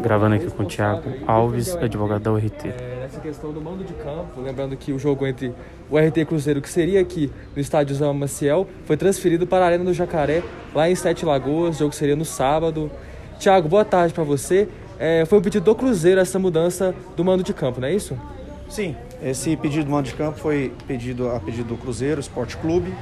Gravando 0.00 0.36
aqui 0.36 0.50
com 0.50 0.62
o 0.62 0.66
Thiago 0.66 1.02
Alves, 1.26 1.74
advogado 1.74 2.22
da 2.22 2.32
URT. 2.32 2.68
É, 2.68 3.00
nessa 3.00 3.20
questão 3.20 3.52
do 3.52 3.60
mando 3.60 3.84
de 3.84 3.92
campo, 3.94 4.40
lembrando 4.40 4.76
que 4.76 4.92
o 4.92 4.98
jogo 4.98 5.26
entre 5.26 5.52
o 5.90 5.98
RT 5.98 6.18
e 6.18 6.24
Cruzeiro, 6.24 6.60
que 6.60 6.68
seria 6.68 7.00
aqui 7.00 7.30
no 7.54 7.60
estádio 7.60 7.94
Zama 7.94 8.14
Maciel, 8.14 8.66
foi 8.84 8.96
transferido 8.96 9.46
para 9.46 9.64
a 9.64 9.68
Arena 9.68 9.84
do 9.84 9.92
Jacaré, 9.92 10.42
lá 10.74 10.88
em 10.88 10.94
Sete 10.94 11.24
Lagoas. 11.24 11.76
O 11.76 11.78
jogo 11.80 11.94
seria 11.94 12.14
no 12.14 12.24
sábado. 12.24 12.90
Thiago, 13.38 13.68
boa 13.68 13.84
tarde 13.84 14.14
para 14.14 14.24
você. 14.24 14.68
É, 14.98 15.24
foi 15.26 15.38
o 15.38 15.42
pedido 15.42 15.64
do 15.64 15.74
Cruzeiro 15.74 16.20
essa 16.20 16.38
mudança 16.38 16.94
do 17.16 17.24
mando 17.24 17.42
de 17.42 17.52
campo, 17.52 17.80
não 17.80 17.88
é 17.88 17.94
isso? 17.94 18.16
Sim, 18.68 18.94
esse 19.22 19.56
pedido 19.56 19.84
do 19.84 19.90
mando 19.90 20.08
de 20.08 20.14
campo 20.14 20.38
foi 20.38 20.72
pedido 20.86 21.28
a 21.28 21.40
pedido 21.40 21.68
do 21.68 21.76
Cruzeiro 21.76 22.20
Esporte 22.20 22.56
Clube, 22.56 22.94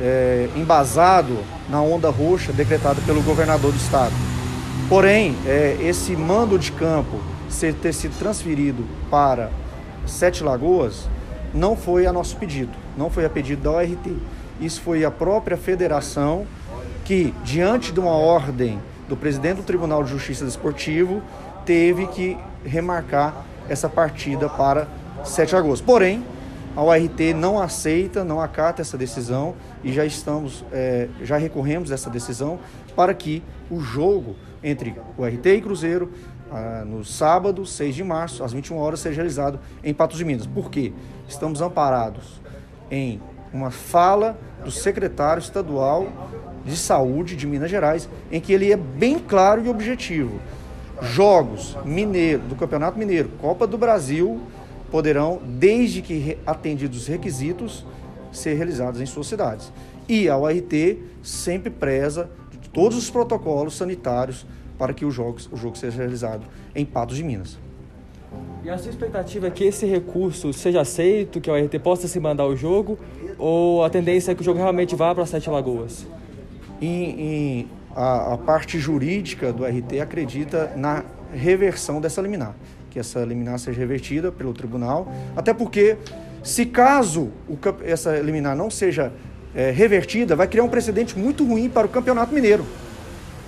é, 0.00 0.48
embasado 0.56 1.36
na 1.68 1.82
onda 1.82 2.10
roxa 2.10 2.52
decretada 2.52 3.00
pelo 3.02 3.22
governador 3.22 3.72
do 3.72 3.76
estado. 3.76 4.31
Porém, 4.88 5.34
é, 5.46 5.76
esse 5.80 6.14
mando 6.14 6.58
de 6.58 6.72
campo 6.72 7.18
ser, 7.48 7.74
ter 7.74 7.92
sido 7.92 8.18
transferido 8.18 8.84
para 9.10 9.50
Sete 10.06 10.42
Lagoas 10.42 11.08
não 11.54 11.76
foi 11.76 12.06
a 12.06 12.12
nosso 12.12 12.36
pedido, 12.36 12.72
não 12.96 13.10
foi 13.10 13.24
a 13.24 13.30
pedido 13.30 13.62
da 13.62 13.70
ORT. 13.70 14.16
Isso 14.60 14.80
foi 14.80 15.04
a 15.04 15.10
própria 15.10 15.56
federação 15.56 16.46
que, 17.04 17.34
diante 17.44 17.92
de 17.92 18.00
uma 18.00 18.12
ordem 18.12 18.80
do 19.08 19.16
presidente 19.16 19.56
do 19.56 19.62
Tribunal 19.62 20.04
de 20.04 20.10
Justiça 20.10 20.44
Desportivo, 20.44 21.22
teve 21.64 22.06
que 22.08 22.36
remarcar 22.64 23.44
essa 23.68 23.88
partida 23.88 24.48
para 24.48 24.88
7 25.24 25.50
de 25.50 25.56
agosto. 25.56 25.84
Porém, 25.84 26.24
a 26.74 26.82
ORT 26.82 27.34
não 27.34 27.60
aceita, 27.60 28.24
não 28.24 28.40
acata 28.40 28.80
essa 28.80 28.96
decisão 28.96 29.54
e 29.84 29.92
já 29.92 30.04
estamos, 30.04 30.64
é, 30.72 31.08
já 31.22 31.36
recorremos 31.36 31.90
essa 31.90 32.08
decisão 32.08 32.58
para 32.96 33.12
que 33.12 33.42
o 33.70 33.80
jogo 33.80 34.36
entre 34.62 34.94
o 35.16 35.24
RT 35.24 35.46
e 35.46 35.60
Cruzeiro 35.60 36.10
ah, 36.50 36.84
no 36.86 37.04
sábado, 37.04 37.64
6 37.64 37.94
de 37.94 38.04
março, 38.04 38.44
às 38.44 38.52
21 38.52 38.76
horas, 38.76 39.00
seja 39.00 39.16
realizado 39.16 39.58
em 39.82 39.94
Patos 39.94 40.18
de 40.18 40.24
Minas. 40.24 40.46
Por 40.46 40.70
quê? 40.70 40.92
Estamos 41.26 41.62
amparados 41.62 42.40
em 42.90 43.20
uma 43.52 43.70
fala 43.70 44.38
do 44.62 44.70
secretário 44.70 45.40
estadual 45.40 46.08
de 46.64 46.76
saúde 46.76 47.36
de 47.36 47.46
Minas 47.46 47.70
Gerais, 47.70 48.08
em 48.30 48.40
que 48.40 48.52
ele 48.52 48.70
é 48.70 48.76
bem 48.76 49.18
claro 49.18 49.64
e 49.64 49.68
objetivo. 49.68 50.40
Jogos 51.00 51.76
mineiro, 51.84 52.42
do 52.42 52.54
Campeonato 52.54 52.98
Mineiro, 52.98 53.30
Copa 53.40 53.66
do 53.66 53.76
Brasil, 53.76 54.40
poderão, 54.90 55.40
desde 55.44 56.02
que 56.02 56.38
atendidos 56.46 57.02
os 57.02 57.06
requisitos, 57.06 57.84
ser 58.30 58.54
realizados 58.54 59.00
em 59.00 59.06
suas 59.06 59.26
cidades. 59.26 59.72
E 60.08 60.28
a 60.28 60.36
URT 60.36 60.98
sempre 61.22 61.70
preza 61.70 62.30
todos 62.72 62.96
os 62.96 63.10
protocolos 63.10 63.76
sanitários 63.76 64.46
para 64.78 64.92
que 64.92 65.04
o 65.04 65.10
jogo, 65.10 65.38
o 65.50 65.56
jogo 65.56 65.76
seja 65.76 65.98
realizado 65.98 66.44
em 66.74 66.84
Patos 66.84 67.16
de 67.16 67.24
Minas. 67.24 67.58
E 68.64 68.70
a 68.70 68.78
sua 68.78 68.90
expectativa 68.90 69.48
é 69.48 69.50
que 69.50 69.64
esse 69.64 69.86
recurso 69.86 70.52
seja 70.52 70.80
aceito, 70.80 71.40
que 71.40 71.50
a 71.50 71.54
URT 71.54 71.78
possa 71.80 72.06
se 72.06 72.18
mandar 72.20 72.46
o 72.46 72.56
jogo, 72.56 72.98
ou 73.38 73.84
a 73.84 73.90
tendência 73.90 74.32
é 74.32 74.34
que 74.34 74.40
o 74.40 74.44
jogo 74.44 74.58
realmente 74.58 74.94
vá 74.94 75.14
para 75.14 75.26
Sete 75.26 75.50
Lagoas? 75.50 76.06
Em, 76.80 77.20
em 77.20 77.68
a, 77.94 78.34
a, 78.34 78.38
parte 78.38 78.78
jurídica 78.78 79.52
do 79.52 79.64
RT 79.64 80.00
acredita 80.00 80.72
na 80.76 81.04
reversão 81.32 82.00
dessa 82.00 82.20
liminar, 82.22 82.54
que 82.90 82.98
essa 82.98 83.24
liminar 83.24 83.58
seja 83.58 83.80
revertida 83.80 84.30
pelo 84.30 84.52
tribunal, 84.52 85.12
até 85.36 85.52
porque 85.52 85.96
se 86.42 86.66
caso 86.66 87.30
o, 87.48 87.58
essa 87.84 88.18
liminar 88.18 88.56
não 88.56 88.70
seja 88.70 89.12
é, 89.54 89.70
revertida, 89.70 90.34
vai 90.34 90.46
criar 90.46 90.64
um 90.64 90.68
precedente 90.68 91.18
muito 91.18 91.44
ruim 91.44 91.68
para 91.68 91.86
o 91.86 91.90
Campeonato 91.90 92.34
Mineiro. 92.34 92.64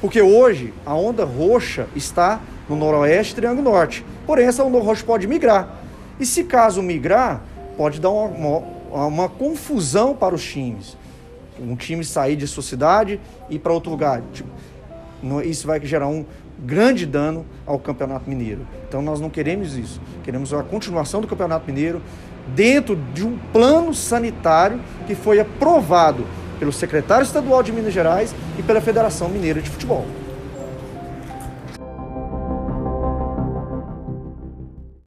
Porque 0.00 0.22
hoje 0.22 0.72
a 0.86 0.94
onda 0.94 1.24
roxa 1.24 1.88
está 1.94 2.40
no 2.68 2.76
noroeste 2.76 3.34
Triângulo 3.34 3.70
Norte. 3.70 4.04
Porém, 4.26 4.46
essa 4.46 4.62
onda 4.62 4.78
roxa 4.78 5.04
pode 5.04 5.26
migrar. 5.26 5.76
E 6.20 6.26
se 6.26 6.44
caso 6.44 6.82
migrar, 6.82 7.42
pode 7.76 8.00
dar 8.00 8.10
uma, 8.10 8.58
uma, 8.92 9.06
uma 9.06 9.28
confusão 9.28 10.14
para 10.14 10.34
os 10.34 10.44
times. 10.44 10.96
Um 11.60 11.74
time 11.74 12.04
sair 12.04 12.36
de 12.36 12.46
sua 12.46 12.62
cidade 12.62 13.20
e 13.50 13.56
ir 13.56 13.58
para 13.58 13.72
outro 13.72 13.90
lugar. 13.90 14.22
Tipo, 14.32 14.48
isso 15.44 15.66
vai 15.66 15.84
gerar 15.84 16.06
um 16.06 16.24
grande 16.58 17.06
dano 17.06 17.44
ao 17.66 17.78
Campeonato 17.78 18.28
Mineiro. 18.28 18.66
Então 18.88 19.02
nós 19.02 19.20
não 19.20 19.30
queremos 19.30 19.76
isso. 19.76 20.00
Queremos 20.22 20.52
a 20.52 20.62
continuação 20.62 21.20
do 21.20 21.26
Campeonato 21.26 21.66
Mineiro 21.66 22.00
dentro 22.54 22.96
de 23.14 23.24
um 23.24 23.38
plano 23.52 23.94
sanitário 23.94 24.80
que 25.06 25.14
foi 25.14 25.40
aprovado 25.40 26.26
pelo 26.58 26.72
secretário 26.72 27.24
estadual 27.24 27.62
de 27.62 27.72
Minas 27.72 27.92
Gerais 27.92 28.34
e 28.58 28.62
pela 28.62 28.80
Federação 28.80 29.28
Mineira 29.28 29.62
de 29.62 29.70
Futebol. 29.70 30.06